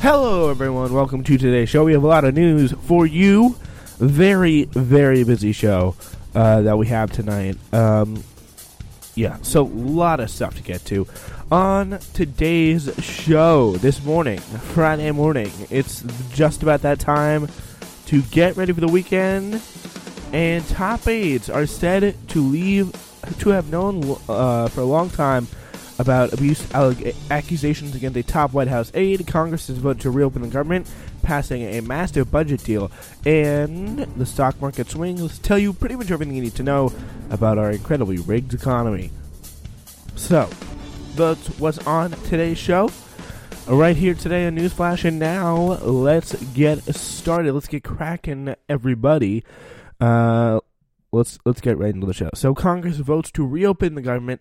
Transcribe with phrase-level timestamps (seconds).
[0.00, 0.94] Hello, everyone.
[0.94, 1.84] Welcome to today's show.
[1.84, 3.54] We have a lot of news for you.
[3.98, 5.94] Very, very busy show
[6.34, 7.58] uh, that we have tonight.
[7.74, 8.24] Um,
[9.14, 11.06] yeah, so a lot of stuff to get to.
[11.52, 17.48] On today's show this morning, Friday morning, it's just about that time
[18.06, 19.60] to get ready for the weekend.
[20.32, 22.90] And top aides are said to leave,
[23.40, 25.46] to have known uh, for a long time
[26.00, 29.26] about abuse alleg- accusations against a top White House aide.
[29.26, 30.90] Congress has voted to reopen the government,
[31.22, 32.90] passing a massive budget deal,
[33.26, 36.90] and the stock market swings tell you pretty much everything you need to know
[37.28, 39.10] about our incredibly rigged economy.
[40.16, 40.48] So,
[41.16, 42.90] that's what's on today's show.
[43.66, 47.52] Right here today on Newsflash, and now let's get started.
[47.52, 49.44] Let's get cracking, everybody.
[50.00, 50.60] Uh,
[51.12, 52.30] let's let's get right into the show.
[52.34, 54.40] So, Congress votes to reopen the government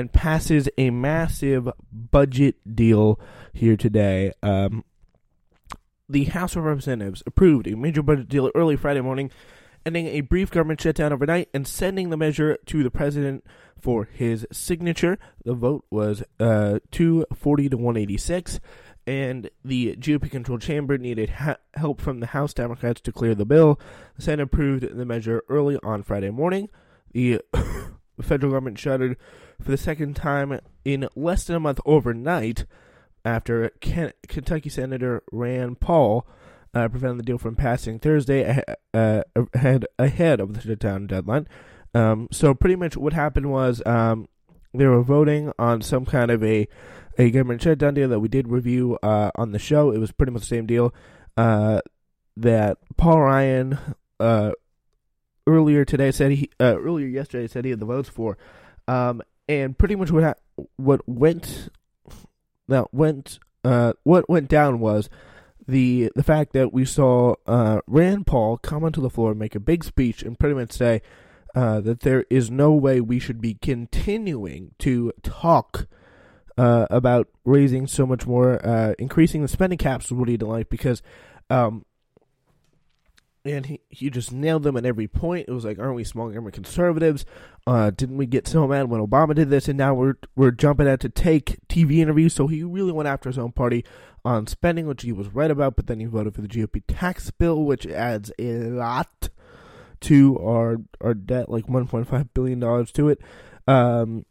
[0.00, 3.20] and passes a massive budget deal
[3.52, 4.32] here today.
[4.42, 4.82] Um,
[6.08, 9.30] the House of Representatives approved a major budget deal early Friday morning,
[9.84, 13.44] ending a brief government shutdown overnight and sending the measure to the president
[13.78, 15.18] for his signature.
[15.44, 18.58] The vote was uh, 240 to 186,
[19.06, 23.44] and the GOP controlled chamber needed ha- help from the House Democrats to clear the
[23.44, 23.78] bill.
[24.16, 26.70] The Senate approved the measure early on Friday morning.
[27.12, 27.42] The
[28.22, 29.16] federal government shuttered
[29.60, 32.64] for the second time in less than a month overnight
[33.24, 36.26] after Ken- Kentucky Senator Rand Paul
[36.74, 38.62] uh, prevented the deal from passing Thursday
[38.94, 39.22] uh,
[39.54, 41.48] ahead, ahead of the shutdown deadline.
[41.94, 44.28] Um, so pretty much what happened was um,
[44.72, 46.68] they were voting on some kind of a
[47.18, 49.90] a government shutdown deal that we did review uh, on the show.
[49.90, 50.94] It was pretty much the same deal
[51.36, 51.80] uh,
[52.36, 53.78] that Paul Ryan
[54.20, 54.52] uh,
[55.46, 58.38] earlier today said he uh, earlier yesterday said he had the votes for,
[58.88, 61.68] um, and pretty much what ha- what went
[62.68, 65.08] that went uh, what went down was
[65.66, 69.54] the the fact that we saw uh, Rand Paul come onto the floor and make
[69.54, 71.02] a big speech and pretty much say
[71.54, 75.86] uh, that there is no way we should be continuing to talk
[76.56, 81.02] uh, about raising so much more, uh, increasing the spending caps he didn't like because
[81.48, 81.84] um,
[83.44, 85.48] and he, he just nailed them at every point.
[85.48, 87.24] It was like, aren't we small government conservatives?
[87.66, 90.88] Uh, didn't we get so mad when Obama did this, and now we're we're jumping
[90.88, 92.34] at to take TV interviews?
[92.34, 93.84] So he really went after his own party
[94.24, 95.76] on spending, which he was right about.
[95.76, 99.30] But then he voted for the GOP tax bill, which adds a lot
[100.02, 103.20] to our our debt, like 1.5 billion dollars to it.
[103.66, 104.26] Um,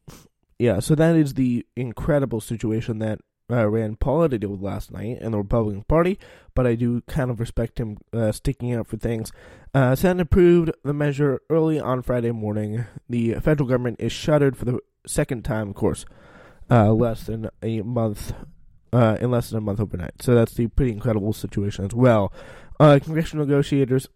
[0.58, 3.20] yeah, so that is the incredible situation that
[3.50, 6.20] uh, Rand Paul had to deal with last night in the Republican Party,
[6.54, 9.32] but I do kind of respect him uh, sticking out for things.
[9.74, 12.86] Uh, Senate approved the measure early on Friday morning.
[13.08, 16.06] The federal government is shuttered for the second time, of course,
[16.70, 18.34] uh, less than a month,
[18.94, 20.22] uh, in less than a month overnight.
[20.22, 22.34] So that's the pretty incredible situation as well.
[22.80, 24.08] Uh, congressional negotiators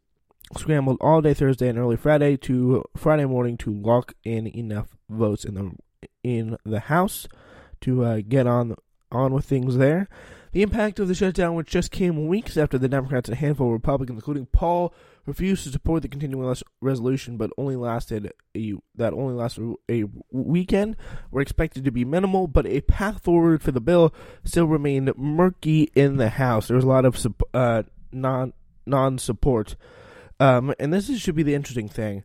[0.55, 5.45] scrambled all day Thursday and early Friday to Friday morning to lock in enough votes
[5.45, 5.71] in the
[6.23, 7.27] in the House
[7.81, 8.75] to uh, get on
[9.13, 10.09] on with things there.
[10.53, 13.67] The impact of the shutdown, which just came weeks after the Democrats and a handful
[13.67, 14.93] of Republicans, including Paul,
[15.25, 20.95] refused to support the continuing resolution, but only lasted a that only lasted a weekend,
[21.31, 22.47] were expected to be minimal.
[22.47, 24.13] But a path forward for the bill
[24.43, 26.67] still remained murky in the House.
[26.67, 27.25] There was a lot of
[27.55, 28.53] uh, non
[28.85, 29.75] non support,
[30.39, 32.23] um, and this is, should be the interesting thing.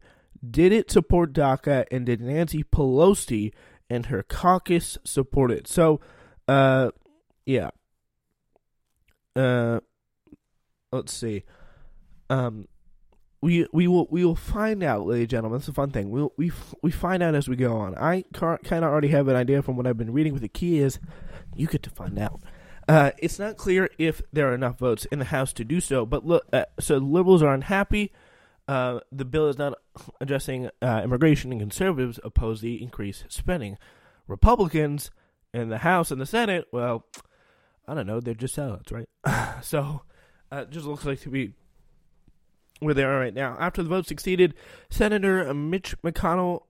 [0.48, 3.52] Did it support DACA, and did Nancy Pelosi
[3.88, 5.66] and her caucus support it?
[5.66, 6.00] So,
[6.48, 6.90] uh,
[7.46, 7.70] yeah.
[9.36, 9.80] Uh,
[10.92, 11.44] let's see.
[12.30, 12.66] Um,
[13.40, 15.58] we we will we will find out, ladies and gentlemen.
[15.58, 16.10] It's a fun thing.
[16.10, 16.50] We'll, we
[16.82, 17.96] we find out as we go on.
[17.96, 20.32] I kind of already have an idea from what I've been reading.
[20.32, 20.98] But the key is,
[21.54, 22.40] you get to find out.
[22.88, 26.04] Uh, it's not clear if there are enough votes in the House to do so.
[26.06, 28.12] But look, uh, so liberals are unhappy.
[28.66, 29.74] Uh, the bill is not
[30.20, 33.78] addressing uh, immigration, and conservatives oppose the increased spending.
[34.26, 35.10] Republicans
[35.58, 37.04] in the House and the Senate, well,
[37.86, 39.08] I don't know, they're just sellouts, right?
[39.64, 40.02] so
[40.52, 41.54] uh, it just looks like to be
[42.80, 43.56] where they are right now.
[43.58, 44.54] After the vote succeeded,
[44.90, 46.62] Senator Mitch McConnell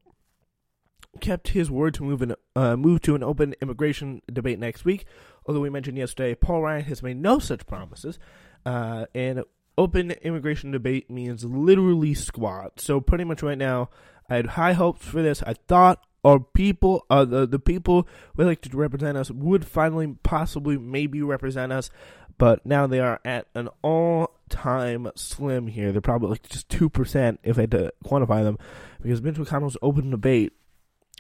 [1.21, 5.05] kept his word to move, uh, move to an open immigration debate next week.
[5.47, 8.19] Although we mentioned yesterday, Paul Ryan has made no such promises.
[8.65, 9.45] Uh, and
[9.77, 12.81] open immigration debate means literally squat.
[12.81, 13.91] So pretty much right now,
[14.29, 15.43] I had high hopes for this.
[15.43, 18.07] I thought our people, uh, the, the people
[18.37, 21.91] we like to represent us, would finally, possibly, maybe represent us.
[22.37, 25.91] But now they are at an all time slim here.
[25.91, 28.59] They're probably like just 2% if I had to quantify them.
[29.03, 30.53] Because Mitch McConnell's open debate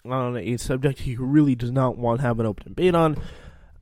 [0.04, 3.20] on a subject he really does not want to have an open debate on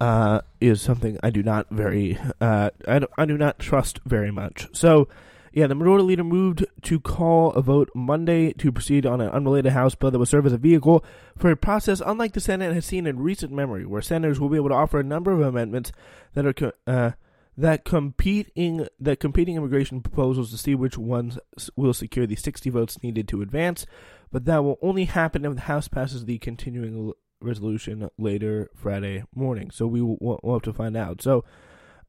[0.00, 4.30] uh, is something I do not very uh, I, do, I do not trust very
[4.30, 4.68] much.
[4.72, 5.08] So,
[5.56, 9.72] yeah, the majority leader moved to call a vote Monday to proceed on an unrelated
[9.72, 11.02] House bill that would serve as a vehicle
[11.34, 14.58] for a process unlike the Senate has seen in recent memory, where senators will be
[14.58, 15.92] able to offer a number of amendments
[16.34, 17.12] that are uh,
[17.56, 21.38] that competing that competing immigration proposals to see which ones
[21.74, 23.86] will secure the 60 votes needed to advance,
[24.30, 29.70] but that will only happen if the House passes the continuing resolution later Friday morning.
[29.70, 31.22] So we will we'll have to find out.
[31.22, 31.46] So,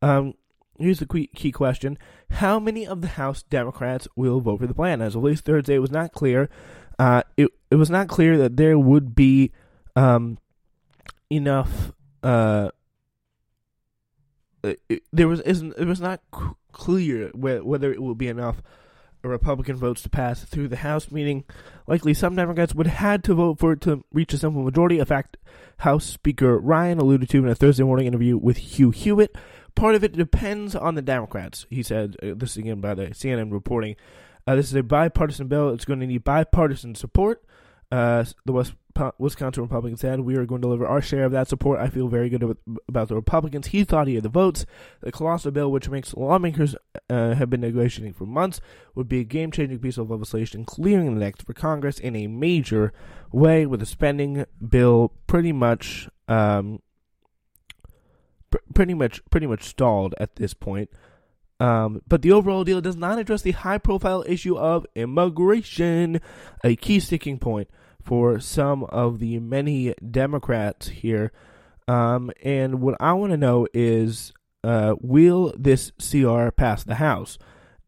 [0.02, 0.34] um,
[0.80, 1.98] here's the key question:
[2.32, 5.02] How many of the House Democrats will vote for the plan?
[5.02, 6.50] As of last Thursday, it was not clear.
[7.00, 9.52] Uh, it it was not clear that there would be
[9.96, 10.38] um,
[11.30, 11.92] enough.
[12.24, 12.70] Uh,
[14.64, 16.22] it, there was isn't it was not
[16.72, 18.62] clear whether it will be enough
[19.28, 21.44] Republican votes to pass through the House, meaning
[21.86, 25.00] likely some Democrats would have had to vote for it to reach a simple majority.
[25.00, 25.38] A fact,
[25.80, 29.36] House Speaker Ryan alluded to in a Thursday morning interview with Hugh Hewitt.
[29.78, 32.16] Part of it depends on the Democrats, he said.
[32.24, 33.96] Uh, this is again by the CNN reporting.
[34.48, 35.70] Uh, this is a bipartisan bill.
[35.70, 37.44] It's going to need bipartisan support.
[37.92, 38.74] Uh, the West
[39.20, 41.80] Wisconsin Republicans said, We are going to deliver our share of that support.
[41.80, 42.58] I feel very good
[42.88, 43.68] about the Republicans.
[43.68, 44.66] He thought he had the votes.
[45.02, 46.76] The colossal bill, which makes lawmakers
[47.08, 48.60] uh, have been negotiating for months,
[48.96, 52.26] would be a game changing piece of legislation, clearing the next for Congress in a
[52.26, 52.94] major
[53.32, 56.10] way, with the spending bill pretty much.
[56.28, 56.82] Um,
[58.57, 60.89] pr- pretty much, pretty much stalled at this point.
[61.59, 66.21] Um, but the overall deal does not address the high profile issue of immigration,
[66.63, 67.69] a key sticking point
[68.04, 71.31] for some of the many Democrats here.
[71.88, 74.33] Um, and what I want to know is
[74.63, 77.38] uh, will this CR pass the House?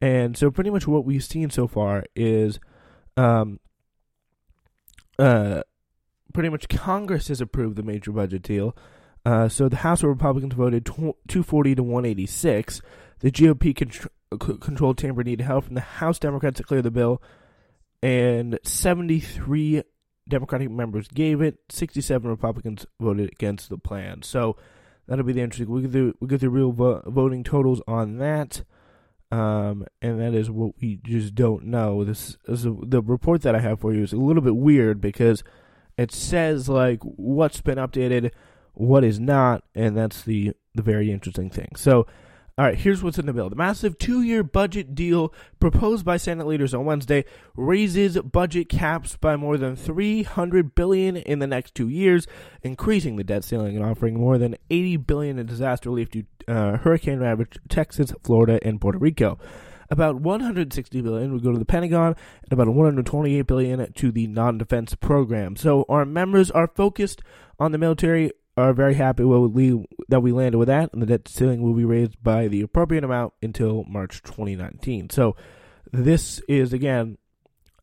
[0.01, 2.59] And so, pretty much what we've seen so far is
[3.17, 3.59] um,
[5.19, 5.61] uh,
[6.33, 8.75] pretty much Congress has approved the major budget deal.
[9.25, 12.81] Uh, so the House of Republicans voted 240 to 186.
[13.19, 17.21] The GOP contr- controlled chamber needed help from the House Democrats to clear the bill,
[18.01, 19.83] and 73
[20.27, 21.57] Democratic members gave it.
[21.69, 24.21] 67 Republicans voted against the plan.
[24.21, 24.55] So
[25.07, 25.69] that'll be the interesting.
[25.69, 28.63] We get the we get the real vo- voting totals on that,
[29.31, 32.03] um, and that is what we just don't know.
[32.03, 35.01] This is a, the report that I have for you is a little bit weird
[35.01, 35.43] because
[35.97, 38.31] it says like what's been updated,
[38.79, 41.75] what is not, and that's the the very interesting thing.
[41.75, 42.07] So
[42.57, 43.49] all right, here's what's in the bill.
[43.49, 47.23] The massive two year budget deal proposed by Senate leaders on Wednesday
[47.55, 52.27] raises budget caps by more than 300 billion in the next two years,
[52.61, 56.77] increasing the debt ceiling and offering more than 80 billion in disaster relief to uh,
[56.77, 59.39] hurricane ravaged Texas, Florida, and Puerto Rico.
[59.89, 64.95] About 160 billion would go to the Pentagon, and about 128 billion to the non-defense
[64.95, 65.55] program.
[65.55, 67.21] So our members are focused
[67.57, 71.27] on the military are very happy we, that we landed with that, and the debt
[71.27, 75.09] ceiling will be raised by the appropriate amount until March 2019.
[75.09, 75.35] So,
[75.91, 77.17] this is again,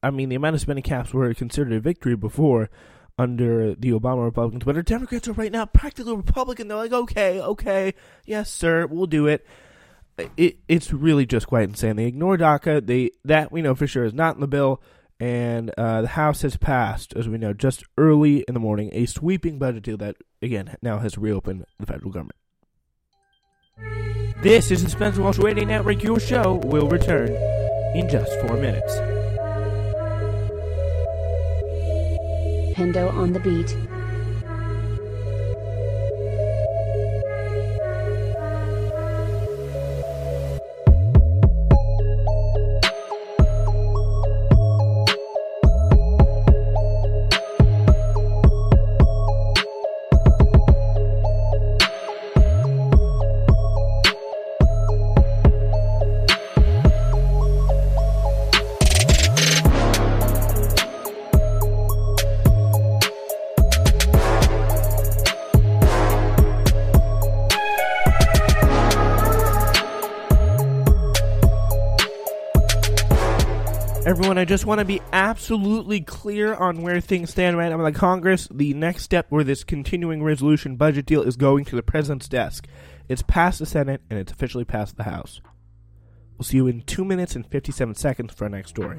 [0.02, 2.70] I mean, the amount of spending caps were considered a victory before.
[3.18, 6.68] under the Obama Republicans, but our Democrats are right now practically Republican.
[6.68, 7.94] They're like, okay, okay,
[8.26, 9.46] yes, sir, we'll do it.
[10.36, 11.96] It it's really just quite insane.
[11.96, 12.86] They ignore DACA.
[12.86, 14.82] They that we know for sure is not in the bill,
[15.18, 19.06] and uh, the House has passed, as we know, just early in the morning, a
[19.06, 20.16] sweeping budget deal that
[20.46, 22.36] again now has reopened the federal government.
[24.42, 26.02] This is the Spencer Walsh Radio Network.
[26.02, 27.30] Your show will return
[27.94, 28.94] in just four minutes.
[32.76, 33.95] Pendo on the beat.
[74.26, 77.80] Everyone, I just want to be absolutely clear on where things stand right now.
[77.80, 81.82] Like Congress, the next step where this continuing resolution budget deal is going to the
[81.84, 82.66] president's desk.
[83.08, 85.40] It's passed the Senate and it's officially passed the House.
[86.36, 88.98] We'll see you in two minutes and 57 seconds for our next story.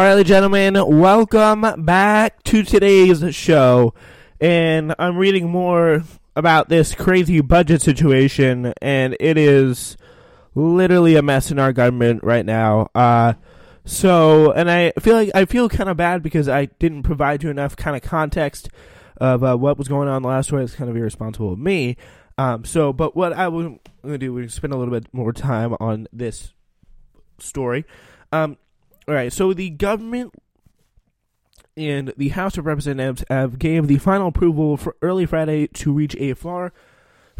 [0.00, 3.92] All right, gentlemen, welcome back to today's show.
[4.40, 6.04] And I'm reading more
[6.34, 9.98] about this crazy budget situation, and it is
[10.54, 12.88] literally a mess in our government right now.
[12.94, 13.34] Uh,
[13.84, 17.50] so, and I feel like I feel kind of bad because I didn't provide you
[17.50, 18.70] enough kind of context
[19.18, 20.62] of uh, what was going on last way.
[20.62, 21.98] It's kind of irresponsible of me.
[22.38, 25.34] Um, so, but what I was going to do is spend a little bit more
[25.34, 26.54] time on this
[27.38, 27.84] story.
[28.32, 28.56] Um,
[29.08, 30.34] all right, so the government
[31.76, 36.16] and the House of Representatives have gave the final approval for early Friday to reach
[36.16, 36.72] a far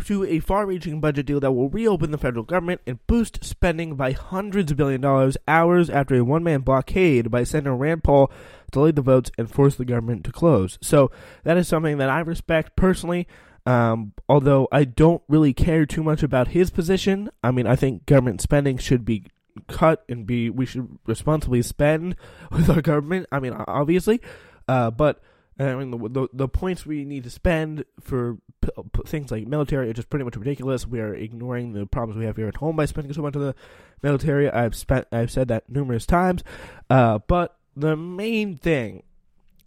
[0.06, 4.12] to a far-reaching budget deal that will reopen the federal government and boost spending by
[4.12, 8.30] hundreds of billion dollars hours after a one-man blockade by Senator Rand Paul
[8.70, 10.78] delayed the votes and forced the government to close.
[10.80, 11.10] So
[11.44, 13.28] that is something that I respect personally.
[13.66, 17.28] Um, although I don't really care too much about his position.
[17.44, 19.26] I mean, I think government spending should be
[19.68, 22.16] cut and be we should responsibly spend
[22.50, 23.26] with our government.
[23.32, 24.20] I mean, obviously,
[24.68, 25.20] uh, but
[25.58, 29.46] I mean the, the, the points we need to spend for p- p- things like
[29.46, 30.86] military are just pretty much ridiculous.
[30.86, 33.42] We are ignoring the problems we have here at home by spending so much on
[33.42, 33.54] the
[34.02, 34.50] military.
[34.50, 36.42] I've spent I've said that numerous times,
[36.88, 39.02] uh, but the main thing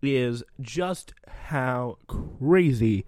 [0.02, 1.14] is just
[1.48, 3.06] how crazy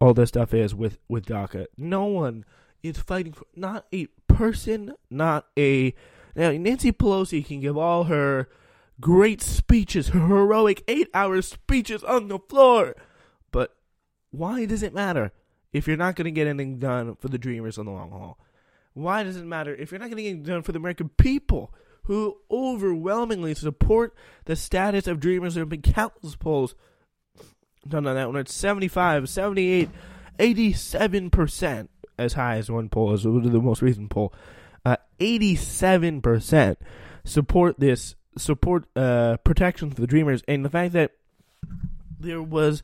[0.00, 1.66] all this stuff is with with DACA.
[1.76, 2.44] No one
[2.82, 5.94] is fighting for not a person, not a
[6.34, 8.48] now Nancy Pelosi can give all her
[9.00, 12.94] great speeches, her heroic eight hour speeches on the floor.
[13.50, 13.76] But
[14.30, 15.32] why does it matter
[15.72, 18.38] if you're not going to get anything done for the dreamers on the long haul?
[18.94, 21.10] Why does it matter if you're not going to get anything done for the American
[21.10, 21.72] people
[22.04, 25.54] who overwhelmingly support the status of dreamers?
[25.54, 26.74] There have been countless polls
[27.86, 28.36] done on that one.
[28.36, 29.90] It's 75, 78,
[30.38, 31.88] 87%
[32.22, 34.32] as high as one poll, as the most recent poll.
[34.84, 36.76] Uh, 87%
[37.24, 41.12] support this support uh, protection for the Dreamers, and the fact that
[42.18, 42.82] there was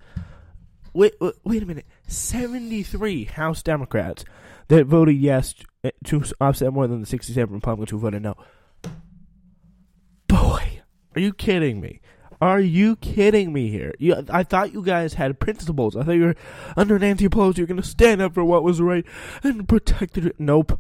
[0.93, 1.15] wait
[1.45, 4.25] wait a minute, seventy three House Democrats
[4.69, 5.55] that voted yes
[6.05, 8.37] to offset more than the sixty seven Republicans who voted no.
[10.29, 10.83] Boy,
[11.15, 12.01] are you kidding me?
[12.41, 13.95] Are you kidding me here?
[13.99, 15.97] You, I thought you guys had principles.
[15.97, 16.37] I thought you were
[16.77, 17.59] under Nancy Pelosi.
[17.59, 19.05] You're going to stand up for what was right
[19.43, 20.33] and protect the.
[20.39, 20.79] Nope.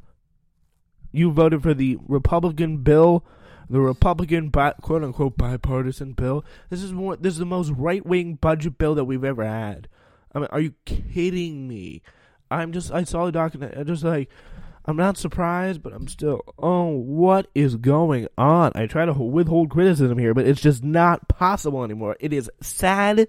[1.10, 3.24] You voted for the Republican bill
[3.70, 6.44] the Republican bi- quote unquote bipartisan bill.
[6.70, 7.16] This is more.
[7.16, 9.88] This is the most right wing budget bill that we've ever had.
[10.34, 12.02] I mean, are you kidding me?
[12.50, 12.90] I'm just.
[12.92, 13.76] I saw the document.
[13.76, 14.30] I just like.
[14.88, 16.40] I'm not surprised, but I'm still.
[16.58, 18.72] Oh, what is going on?
[18.74, 22.16] I try to withhold criticism here, but it's just not possible anymore.
[22.20, 23.28] It is sad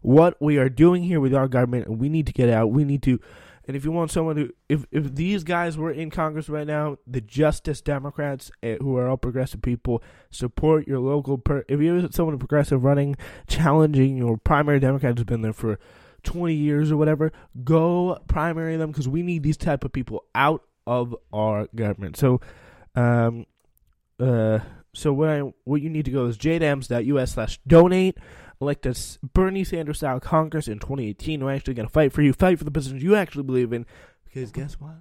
[0.00, 2.72] what we are doing here with our government, and we need to get out.
[2.72, 3.20] We need to
[3.66, 6.98] and if you want someone who, if if these guys were in Congress right now,
[7.06, 11.38] the Justice Democrats uh, who are all progressive people, support your local.
[11.38, 15.78] Per- if you have someone progressive running, challenging your primary Democrat who's been there for
[16.22, 20.62] twenty years or whatever, go primary them because we need these type of people out
[20.86, 22.16] of our government.
[22.16, 22.40] So,
[22.94, 23.46] um,
[24.20, 24.60] uh,
[24.92, 28.18] so what I what you need to go is jdams.us slash donate
[28.60, 28.94] elect a
[29.32, 32.58] Bernie Sanders style Congress in 2018 who are actually going to fight for you, fight
[32.58, 33.86] for the positions you actually believe in.
[34.24, 34.96] Because guess what?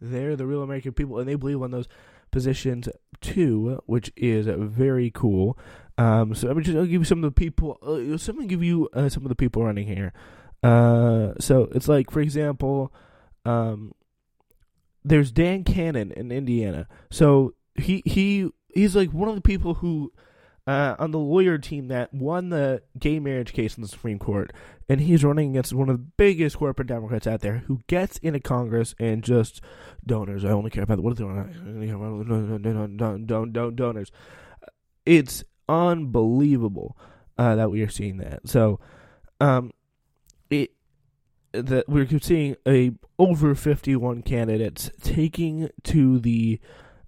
[0.00, 1.88] They're the real American people, and they believe on those
[2.30, 2.88] positions
[3.20, 5.58] too, which is very cool.
[5.96, 7.78] Um, so I'm just I'll give you some of the people.
[7.82, 10.12] Uh, some give you uh, some of the people running here.
[10.62, 12.92] Uh, so it's like, for example,
[13.44, 13.92] um,
[15.04, 16.86] there's Dan Canon in Indiana.
[17.10, 20.12] So he he he's like one of the people who
[20.68, 24.52] uh, on the lawyer team that won the gay marriage case in the Supreme Court,
[24.86, 28.38] and he's running against one of the biggest corporate Democrats out there who gets into
[28.38, 29.62] Congress and just
[30.04, 30.44] donors.
[30.44, 31.26] I only care about what they're
[33.70, 34.12] donors.
[35.06, 36.98] It's unbelievable
[37.38, 38.46] uh, that we are seeing that.
[38.46, 38.78] So,
[39.40, 39.72] um,
[41.52, 46.60] that we're seeing a over fifty one candidates taking to the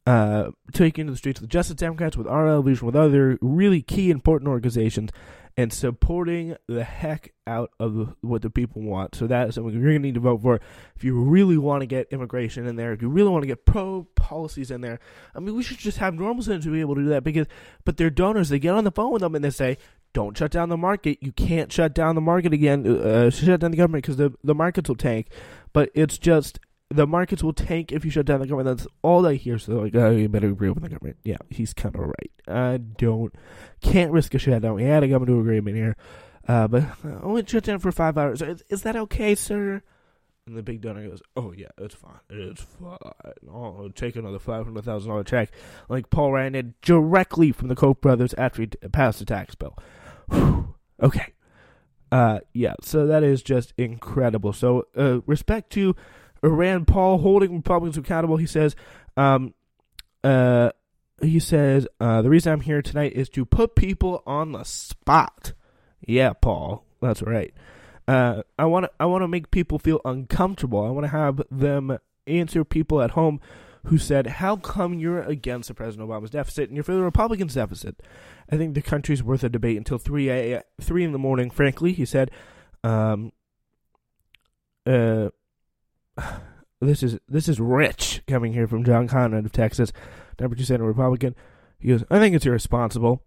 [0.06, 4.10] uh, taking to the streets with Justice Democrats, with RL Vision, with other really key
[4.10, 5.10] important organizations,
[5.56, 9.14] and supporting the heck out of what the people want.
[9.14, 10.60] So that is something you're going to need to vote for
[10.96, 13.66] if you really want to get immigration in there, if you really want to get
[13.66, 15.00] pro policies in there.
[15.34, 17.46] I mean, we should just have normal citizens to be able to do that because,
[17.84, 19.76] but their donors, they get on the phone with them and they say,
[20.12, 21.18] don't shut down the market.
[21.20, 24.54] You can't shut down the market again, uh, shut down the government because the, the
[24.54, 25.28] markets will tank.
[25.72, 26.58] But it's just
[26.90, 28.76] the markets will tank if you shut down the government.
[28.76, 29.58] That's all I hear.
[29.58, 31.18] So like, oh, you better with the government.
[31.22, 32.32] Yeah, he's kind of right.
[32.48, 33.34] I don't,
[33.80, 34.74] can't risk a shutdown.
[34.74, 35.96] We had a government agreement here,
[36.48, 36.84] uh, but
[37.22, 38.42] only shut down for five hours.
[38.42, 39.82] Is, is, that okay, sir?
[40.46, 42.18] And the big donor goes, "Oh yeah, it's fine.
[42.28, 42.96] It's fine.
[43.48, 45.52] I'll take another five hundred thousand dollar check,
[45.88, 49.78] like Paul Ryan did directly from the Koch brothers after he passed the tax bill."
[51.02, 51.32] Okay.
[52.12, 52.74] Uh, yeah.
[52.82, 54.52] So that is just incredible.
[54.52, 55.94] So, uh, respect to
[56.42, 58.36] Rand Paul holding Republicans accountable.
[58.36, 58.74] He says,
[59.16, 59.54] um,
[60.24, 60.70] uh,
[61.22, 65.52] he says, uh, the reason I'm here tonight is to put people on the spot.
[66.06, 67.52] Yeah, Paul, that's right.
[68.08, 70.84] Uh, I want to I want to make people feel uncomfortable.
[70.84, 73.40] I want to have them answer people at home
[73.84, 78.02] who said, "How come you're against President Obama's deficit and you're for the Republicans' deficit?"
[78.50, 81.50] I think the country's worth a debate until three a, three in the morning.
[81.50, 82.30] Frankly, he said.
[82.82, 83.32] Um,
[84.86, 85.28] uh,
[86.80, 89.92] this is this is rich coming here from John Cornyn of Texas,
[90.38, 91.34] number two Senate Republican.
[91.78, 93.24] He goes, I think it's irresponsible.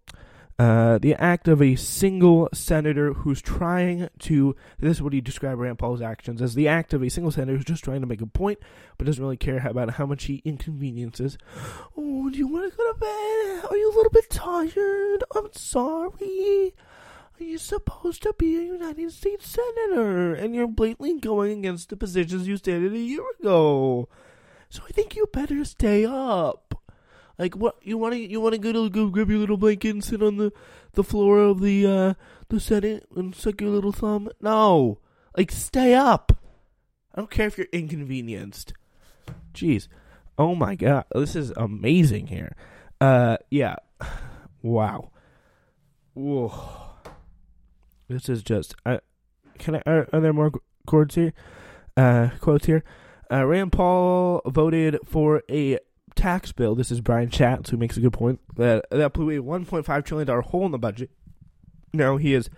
[0.59, 5.59] Uh, the act of a single senator who's trying to this is what he described
[5.59, 8.21] Rand Paul's actions as the act of a single senator who's just trying to make
[8.21, 8.59] a point
[8.97, 11.39] but doesn't really care about how much he inconveniences.
[11.97, 13.71] Oh, do you want to go to bed?
[13.71, 15.23] Are you a little bit tired?
[15.35, 16.73] I'm sorry.
[17.39, 21.97] Are You're supposed to be a United States Senator, and you're blatantly going against the
[21.97, 24.07] positions you stated a year ago.
[24.69, 26.82] So I think you better stay up.
[27.37, 29.89] Like what you want to you want to go to go grab your little blanket
[29.89, 30.51] and sit on the
[30.93, 32.13] the floor of the uh
[32.49, 34.29] the Senate and suck your little thumb?
[34.39, 34.99] No,
[35.35, 36.37] like stay up.
[37.13, 38.73] I don't care if you're inconvenienced.
[39.53, 39.87] Jeez,
[40.37, 42.55] oh my god, this is amazing here.
[43.01, 43.75] Uh, yeah,
[44.61, 45.09] wow.
[46.13, 46.53] Whoa,
[48.07, 48.75] this is just.
[48.85, 48.99] I
[49.57, 50.51] can I are, are there more
[50.85, 51.33] chords here?
[51.97, 52.83] Uh, quotes here.
[53.31, 55.79] Uh, Rand Paul voted for a
[56.15, 56.75] tax bill.
[56.75, 60.27] This is Brian Schatz who makes a good point that that blew a 1.5 trillion
[60.27, 61.09] dollar hole in the budget.
[61.93, 62.49] Now he is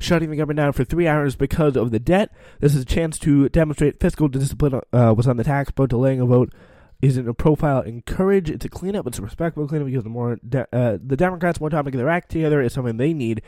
[0.00, 2.32] shutting the government down for three hours because of the debt.
[2.60, 4.80] This is a chance to demonstrate fiscal discipline.
[4.92, 5.86] Uh, was on the tax bill.
[5.86, 6.52] Delaying a vote
[7.00, 8.50] isn't a profile in courage.
[8.50, 9.06] It's a cleanup.
[9.06, 11.98] It's a respectable cleanup because the more de- uh, the Democrats more time to get
[11.98, 13.42] their act together is something they need.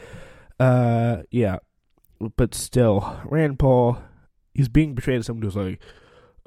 [0.58, 1.58] Uh, yeah,
[2.36, 3.98] but still, Rand Paul,
[4.54, 5.80] he's being portrayed as someone who's like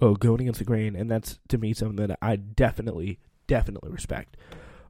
[0.04, 4.36] oh, going against the grain, and that's to me something that I definitely, definitely respect.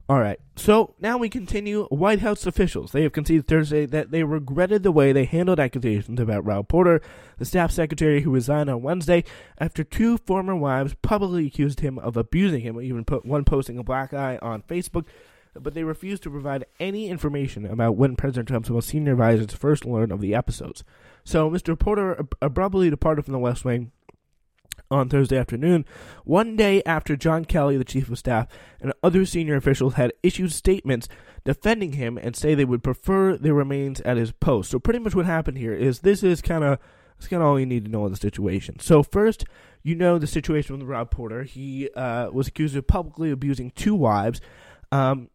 [0.06, 1.84] All right, so now we continue.
[1.84, 6.20] White House officials they have conceded Thursday that they regretted the way they handled accusations
[6.20, 7.00] about Rob Porter,
[7.38, 9.24] the staff secretary who resigned on Wednesday
[9.56, 13.84] after two former wives publicly accused him of abusing him, even put one posting a
[13.84, 15.06] black eye on Facebook.
[15.54, 19.86] But they refused to provide any information about when President Trump's most senior advisors first
[19.86, 20.82] learned of the episodes.
[21.22, 21.78] So Mr.
[21.78, 23.92] Porter abruptly departed from the West Wing
[24.94, 25.84] on Thursday afternoon,
[26.24, 28.46] one day after John Kelly, the chief of staff,
[28.80, 31.08] and other senior officials had issued statements
[31.44, 34.70] defending him and say they would prefer their remains at his post.
[34.70, 36.78] So pretty much what happened here is this is kind of
[37.16, 38.80] that's kind of all you need to know of the situation.
[38.80, 39.44] So first,
[39.82, 41.44] you know the situation with Rob Porter.
[41.44, 44.40] He uh, was accused of publicly abusing two wives.
[44.90, 45.30] Um,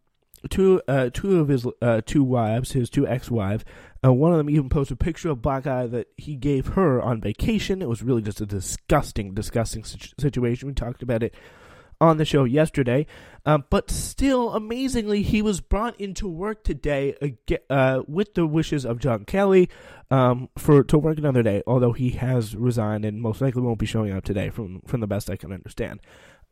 [0.49, 3.65] two uh, two of his uh, two wives, his two ex-wives.
[4.03, 7.01] Uh, one of them even posted a picture of Black Eye that he gave her
[7.01, 7.81] on vacation.
[7.81, 10.67] It was really just a disgusting, disgusting situation.
[10.69, 11.35] We talked about it
[12.01, 13.05] on the show yesterday,
[13.45, 17.35] uh, but still, amazingly, he was brought into work today
[17.69, 19.69] uh, with the wishes of John Kelly
[20.09, 21.61] um, for to work another day.
[21.67, 25.07] Although he has resigned and most likely won't be showing up today, from from the
[25.07, 25.99] best I can understand.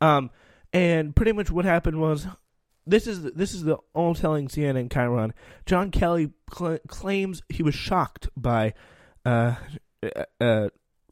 [0.02, 0.30] Um,
[0.72, 2.26] and pretty much what happened was
[2.88, 5.32] this is this is the all telling CNN chyron.
[5.66, 8.74] John Kelly cl- claims he was shocked by
[9.24, 9.56] uh,
[10.02, 10.68] uh, uh,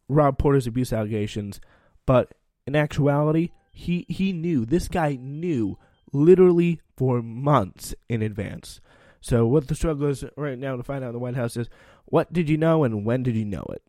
[0.08, 1.60] Rob Porter's abuse allegations,
[2.06, 2.32] but
[2.66, 5.78] in actuality, he he knew this guy knew
[6.12, 8.80] literally for months in advance.
[9.20, 11.68] So what the struggle is right now to find out in the White House is
[12.04, 13.82] what did you know and when did you know it?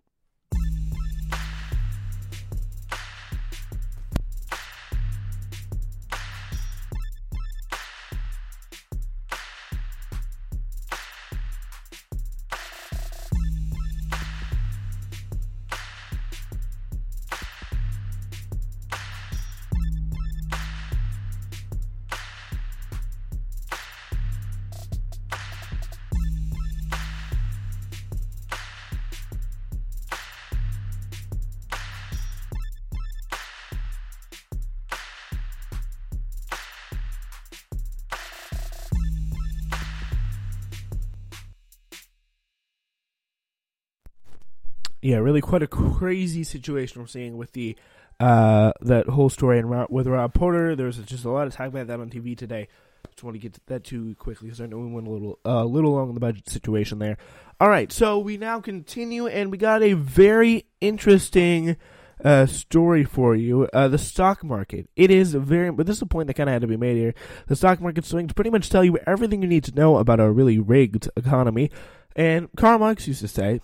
[45.01, 47.75] Yeah, really quite a crazy situation we're seeing with the
[48.19, 50.75] uh, that whole story and with Rob Porter.
[50.75, 52.67] There's just a lot of talk about that on TV today.
[53.11, 55.39] Just want to get to that too quickly because I know we went a little
[55.45, 57.17] a uh, little long in the budget situation there.
[57.59, 61.77] All right, so we now continue, and we got a very interesting
[62.23, 63.67] uh, story for you.
[63.73, 64.89] Uh, the stock market.
[64.95, 66.77] It is a very, but this is a point that kind of had to be
[66.77, 67.13] made here.
[67.47, 70.31] The stock market swings pretty much tell you everything you need to know about a
[70.31, 71.71] really rigged economy.
[72.15, 73.61] And Karl Marx used to say,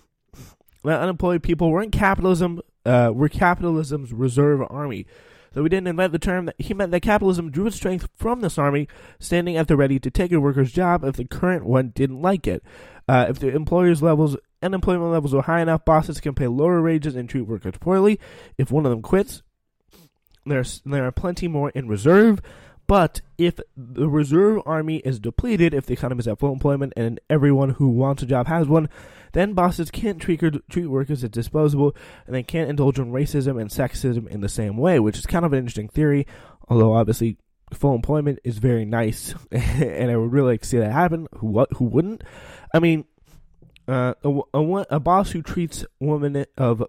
[0.92, 5.06] unemployed people weren't capitalism, uh, were capitalism's reserve army.
[5.52, 8.58] Though we didn't invent the term, he meant that capitalism drew its strength from this
[8.58, 8.88] army,
[9.20, 12.48] standing at the ready to take a worker's job if the current one didn't like
[12.48, 12.62] it.
[13.08, 17.14] Uh, if the employer's levels unemployment levels are high enough, bosses can pay lower wages
[17.14, 18.18] and treat workers poorly.
[18.58, 19.42] If one of them quits,
[20.44, 22.40] there's there are plenty more in reserve.
[22.86, 27.20] But if the reserve army is depleted, if the economy is at full employment and
[27.30, 28.88] everyone who wants a job has one,
[29.32, 33.70] then bosses can't treat, treat workers as disposable and they can't indulge in racism and
[33.70, 36.26] sexism in the same way, which is kind of an interesting theory,
[36.68, 37.38] although obviously
[37.72, 41.26] full employment is very nice and I would really like to see that happen.
[41.38, 42.22] Who, who wouldn't?
[42.72, 43.06] I mean,
[43.88, 46.84] uh, a, a, a boss who treats women of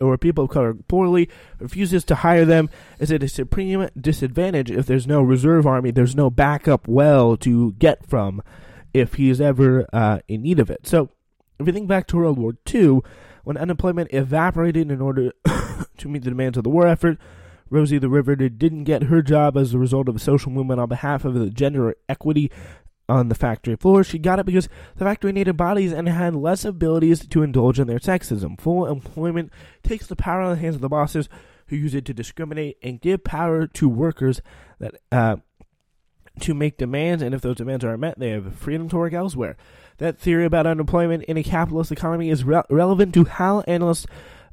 [0.00, 4.86] or people of color poorly, refuses to hire them, is at a supreme disadvantage if
[4.86, 8.42] there's no reserve army, there's no backup well to get from
[8.92, 10.86] if he's ever uh, in need of it.
[10.86, 11.10] So,
[11.58, 13.00] if you think back to World War II,
[13.44, 15.32] when unemployment evaporated in order
[15.98, 17.18] to meet the demands of the war effort,
[17.70, 20.88] Rosie the Riveter didn't get her job as a result of a social movement on
[20.88, 22.50] behalf of the gender equity
[23.08, 24.02] on the factory floor.
[24.02, 27.86] She got it because the factory needed bodies and had less abilities to indulge in
[27.86, 28.60] their sexism.
[28.60, 31.28] Full employment takes the power out of the hands of the bosses
[31.68, 34.40] who use it to discriminate and give power to workers
[34.78, 35.36] that uh,
[36.40, 39.56] to make demands, and if those demands aren't met, they have freedom to work elsewhere.
[39.98, 44.06] That theory about unemployment in a capitalist economy is re- relevant to how analysts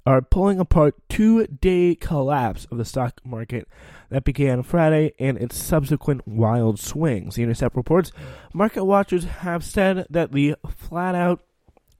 [0.05, 3.67] are pulling apart two-day collapse of the stock market
[4.09, 7.35] that began Friday and its subsequent wild swings.
[7.35, 8.11] The Intercept reports
[8.53, 11.41] market watchers have said that the flat out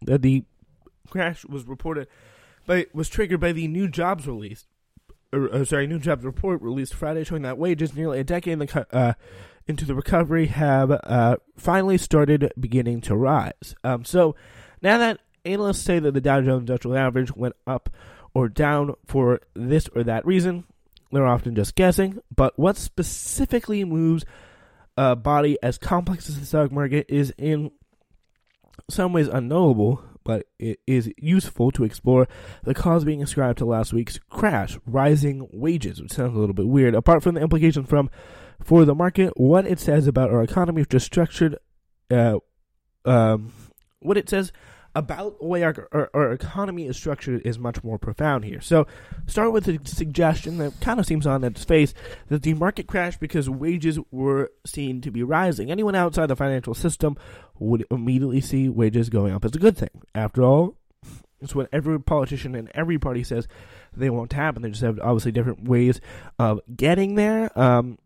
[0.02, 0.44] that the
[1.10, 2.08] crash was reported
[2.66, 4.66] by was triggered by the new jobs release.
[5.32, 8.60] Or, uh, sorry, new jobs report released Friday showing that wages nearly a decade in
[8.60, 9.14] the, uh,
[9.66, 13.76] into the recovery have uh, finally started beginning to rise.
[13.84, 14.36] Um, so
[14.82, 17.90] now that analysts say that the Dow Jones Industrial Average went up
[18.34, 20.66] or down for this or that reason,
[21.12, 24.26] they're often just guessing, but what specifically moves
[24.98, 27.72] a body as complex as the stock market is in
[28.90, 32.28] some ways unknowable, but it is useful to explore
[32.64, 36.68] the cause being ascribed to last week's crash, rising wages, which sounds a little bit
[36.68, 36.96] weird.
[36.96, 38.10] Apart from the implication from
[38.64, 41.58] for the market, what it says about our economy, which is structured,
[42.10, 42.38] uh,
[43.06, 43.52] um,
[44.00, 44.52] what it says
[44.96, 48.62] about the way our, our, our, economy is structured is much more profound here.
[48.62, 48.86] So,
[49.26, 51.94] start with a suggestion that kind of seems on its face
[52.28, 55.72] that the market crashed because wages were seen to be rising.
[55.72, 57.18] Anyone outside the financial system
[57.58, 60.02] would immediately see wages going up as a good thing.
[60.14, 60.78] After all,
[61.42, 63.48] it's what every politician and every party says
[63.96, 64.62] they want to happen.
[64.62, 66.00] They just have obviously different ways
[66.40, 67.58] of getting there.
[67.60, 67.98] Um,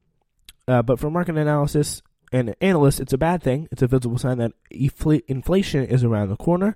[0.68, 3.68] uh, but for market analysis, and analysts, it's a bad thing.
[3.72, 6.76] It's a visible sign that inflation is around the corner.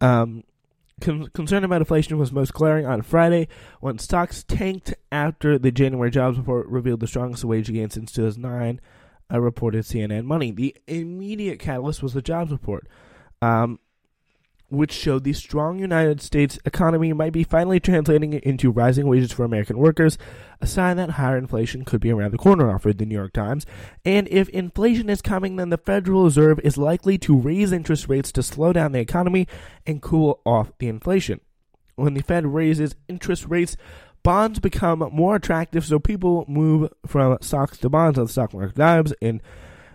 [0.00, 0.44] Um,
[1.00, 3.48] con- concern about inflation was most glaring on Friday
[3.80, 8.80] when stocks tanked after the January jobs report revealed the strongest wage gain since 2009,
[9.32, 10.52] uh, reported CNN Money.
[10.52, 12.86] The immediate catalyst was the jobs report.
[13.42, 13.80] Um,
[14.70, 19.44] which showed the strong United States economy might be finally translating into rising wages for
[19.44, 20.18] American workers,
[20.60, 23.64] a sign that higher inflation could be around the corner, offered the New York Times.
[24.04, 28.30] And if inflation is coming, then the Federal Reserve is likely to raise interest rates
[28.32, 29.48] to slow down the economy
[29.86, 31.40] and cool off the inflation.
[31.96, 33.76] When the Fed raises interest rates,
[34.22, 38.76] bonds become more attractive, so people move from stocks to bonds on the stock market
[38.76, 39.40] dives, and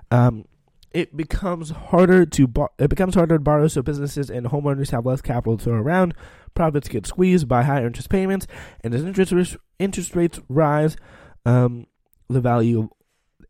[0.09, 0.45] um,
[0.93, 5.05] it becomes harder to bar- it becomes harder to borrow, so businesses and homeowners have
[5.05, 6.13] less capital to throw around.
[6.55, 8.47] Profits get squeezed by higher interest payments,
[8.83, 10.95] and as interest interest rates rise,
[11.45, 11.87] um,
[12.29, 12.89] the value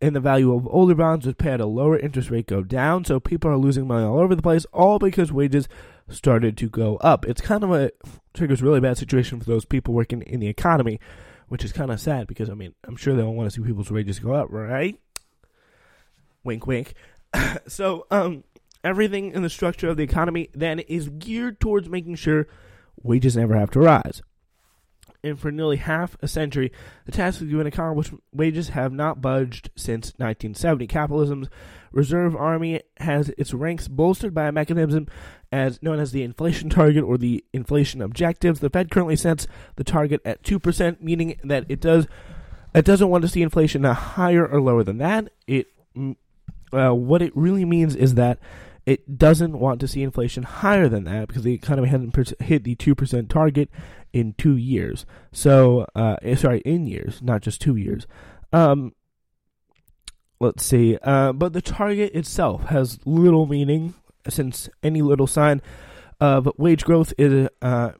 [0.01, 3.05] and the value of older bonds which pay at a lower interest rate go down.
[3.05, 5.67] So people are losing money all over the place, all because wages
[6.09, 7.25] started to go up.
[7.25, 7.91] It's kind of a
[8.33, 10.99] triggers really bad situation for those people working in the economy,
[11.47, 13.65] which is kind of sad because I mean I'm sure they don't want to see
[13.65, 14.99] people's wages go up, right?
[16.43, 16.93] Wink, wink.
[17.67, 18.43] so um,
[18.83, 22.47] everything in the structure of the economy then is geared towards making sure
[23.01, 24.21] wages never have to rise.
[25.25, 26.73] And for nearly half a century,
[27.05, 28.13] the task has been accomplished.
[28.33, 30.85] Wages have not budged since 1970.
[30.85, 31.47] Capitalism's
[31.93, 35.07] reserve army has its ranks bolstered by a mechanism
[35.49, 38.59] as known as the inflation target or the inflation objectives.
[38.59, 42.05] The Fed currently sets the target at two percent, meaning that it does
[42.75, 45.29] it doesn't want to see inflation higher or lower than that.
[45.47, 45.67] It
[46.73, 48.39] uh, what it really means is that
[48.85, 52.75] it doesn't want to see inflation higher than that because the economy hasn't hit the
[52.75, 53.69] 2% target
[54.11, 55.05] in two years.
[55.31, 58.05] So, uh, eh, sorry, in years, not just two years.
[58.51, 58.93] Um,
[60.39, 60.97] let's see.
[61.01, 63.93] Uh, but the target itself has little meaning
[64.29, 65.61] since any little sign
[66.19, 67.91] of wage growth is, uh,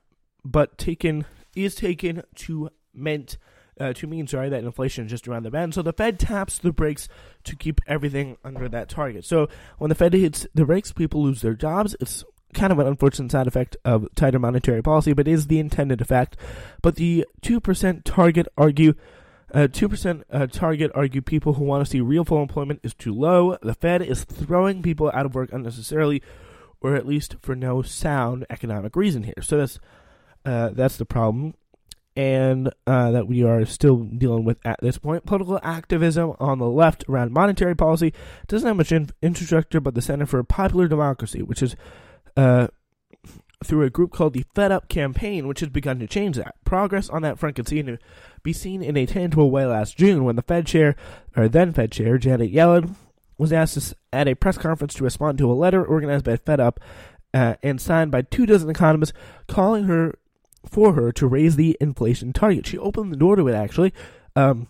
[0.44, 3.38] but taken, is taken to meant
[3.80, 5.74] uh, to mean, sorry, that inflation is just around the bend.
[5.74, 7.08] So the Fed taps the brakes
[7.46, 9.26] to keep everything under that target.
[9.26, 11.96] So when the Fed hits the brakes, people lose their jobs.
[12.00, 16.02] It's kind of an unfortunate side effect of tighter monetary policy, but is the intended
[16.02, 16.38] effect.
[16.82, 18.94] But the 2% target argue
[19.56, 23.14] A 2% uh, target argue people who want to see real full employment is too
[23.14, 23.56] low.
[23.62, 26.24] The Fed is throwing people out of work unnecessarily,
[26.82, 29.42] or at least for no sound economic reason here.
[29.42, 29.80] So that's
[30.44, 31.54] uh, that's the problem,
[32.16, 35.26] and uh, that we are still dealing with at this point.
[35.26, 38.14] Political activism on the left around monetary policy
[38.48, 41.76] doesn't have much in- infrastructure, but the Center for Popular Democracy, which is
[42.38, 42.68] uh,
[43.64, 46.56] through a group called the Fed Up Campaign, which has begun to change that.
[46.66, 47.98] Progress on that front can seen,
[48.44, 50.96] be seen in a tangible way last June when the Fed chair,
[51.36, 52.96] or then Fed chair, Janet Yellen,
[53.38, 56.60] was asked to, at a press conference to respond to a letter organized by Fed
[56.60, 56.80] Up
[57.34, 59.14] uh, and signed by two dozen economists
[59.48, 60.14] calling her
[60.66, 62.68] for her to raise the inflation target.
[62.68, 63.94] She opened the door to it, actually.
[64.36, 64.68] Um,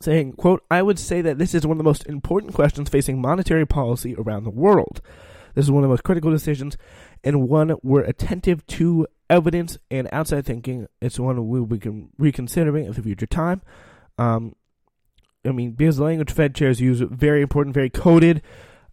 [0.00, 3.20] saying, quote, I would say that this is one of the most important questions facing
[3.20, 5.00] monetary policy around the world.
[5.54, 6.76] This is one of the most critical decisions
[7.24, 10.86] and one we're attentive to evidence and outside thinking.
[11.00, 13.62] It's one we will be reconsidering at the future time.
[14.18, 14.54] Um,
[15.44, 18.42] I mean, because the language Fed chairs use very important, very coded.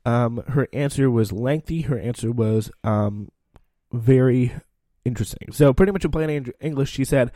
[0.06, 1.82] Um, her answer was lengthy.
[1.82, 3.30] Her answer was um,
[3.91, 4.54] very
[5.06, 5.52] interesting.
[5.52, 7.32] So, pretty much in plain English, she said,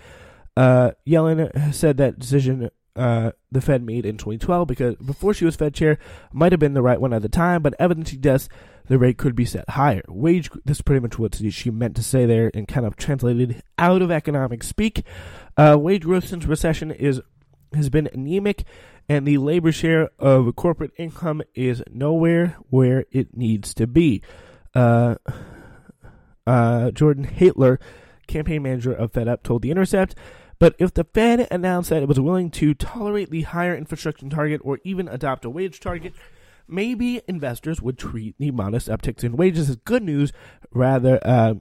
[0.58, 5.56] uh, Yellen said that decision uh, the Fed made in 2012 because before she was
[5.56, 5.98] Fed chair
[6.34, 8.50] might have been the right one at the time, but evidence suggests
[8.88, 10.02] the rate could be set higher.
[10.10, 13.64] Wage, this is pretty much what she meant to say there and kind of translated
[13.78, 15.06] out of economic speak.
[15.56, 17.22] Uh, wage growth since recession is
[17.74, 18.64] has been anemic,
[19.08, 24.24] and the labor share of corporate income is nowhere where it needs to be.
[24.74, 25.16] Uh,
[26.50, 27.78] uh, Jordan Haedtler,
[28.28, 30.16] campaign manager of FedUp, told The Intercept.
[30.58, 34.60] But if the Fed announced that it was willing to tolerate the higher infrastructure target
[34.64, 36.14] or even adopt a wage target,
[36.68, 40.34] maybe investors would treat the modest upticks in wages as good news
[40.72, 41.54] rather uh,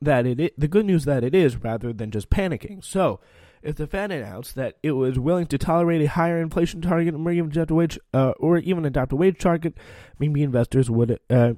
[0.00, 2.82] that it the good news that it is rather than just panicking.
[2.82, 3.20] So,
[3.60, 7.30] if the Fed announced that it was willing to tolerate a higher inflation target or
[7.30, 9.74] even adopt a wage uh, or even adopt a wage target,
[10.18, 11.54] maybe investors would uh,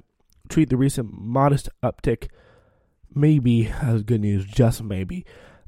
[0.49, 2.27] treat the recent modest uptick
[3.13, 5.25] maybe as good news, just maybe.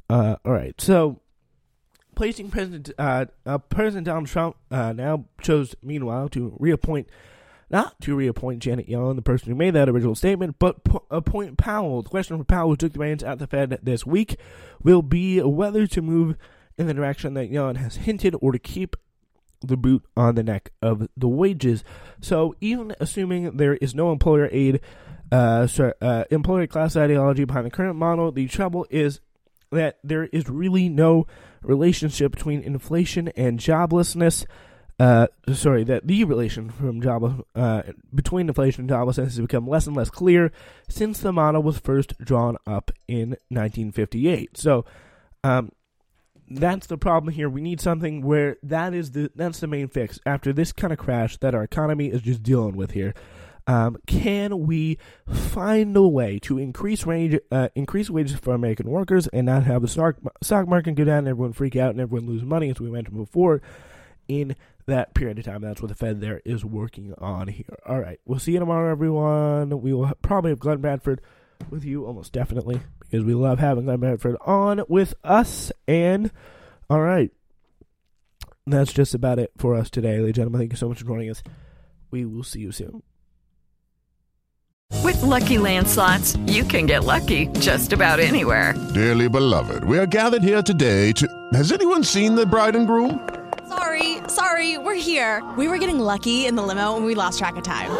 [0.09, 1.21] Uh, all right, so
[2.15, 7.09] placing President uh, uh, President Donald Trump uh, now chose, meanwhile, to reappoint
[7.69, 11.57] not to reappoint Janet Yellen, the person who made that original statement, but po- appoint
[11.57, 12.03] Powell.
[12.03, 14.35] The question for Powell, who took the reins at the Fed this week,
[14.83, 16.37] will be whether to move
[16.77, 18.95] in the direction that Yellen has hinted or to keep
[19.63, 21.83] the boot on the neck of the wages.
[22.21, 24.81] So, even assuming there is no employer aid,
[25.31, 29.19] uh, sorry, uh, employer class ideology behind the current model, the trouble is
[29.71, 31.25] that there is really no
[31.63, 34.45] relationship between inflation and joblessness.
[34.99, 37.81] Uh, sorry, that the relation from job uh,
[38.13, 40.51] between inflation and joblessness has become less and less clear
[40.87, 44.55] since the model was first drawn up in 1958.
[44.55, 44.85] So,
[45.43, 45.71] um,
[46.57, 47.49] that's the problem here.
[47.49, 50.99] We need something where that is the that's the main fix after this kind of
[50.99, 53.13] crash that our economy is just dealing with here.
[53.65, 59.27] Um, can we find a way to increase range, uh, increase wages for American workers
[59.27, 62.27] and not have the stock, stock market go down and everyone freak out and everyone
[62.27, 63.61] lose money, as we mentioned before,
[64.27, 65.61] in that period of time?
[65.61, 67.77] That's what the Fed there is working on here.
[67.85, 69.81] All right, we'll see you tomorrow, everyone.
[69.81, 71.21] We will probably have Glenn Bradford
[71.69, 72.81] with you almost definitely
[73.13, 75.71] because we love having Glenn Bradford on with us.
[75.87, 76.31] And
[76.89, 77.29] all right,
[78.65, 80.61] that's just about it for us today, ladies and gentlemen.
[80.61, 81.43] Thank you so much for joining us.
[82.09, 83.03] We will see you soon.
[85.03, 88.73] With LuckyLand Slots, you can get lucky just about anywhere.
[88.95, 91.27] Dearly beloved, we are gathered here today to.
[91.53, 93.29] Has anyone seen the bride and groom?
[93.67, 95.47] Sorry, sorry, we're here.
[95.55, 97.91] We were getting lucky in the limo and we lost track of time.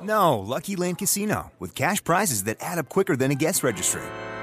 [0.00, 4.02] No, Lucky Land Casino, with cash prizes that add up quicker than a guest registry.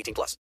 [0.00, 0.36] 18 plus.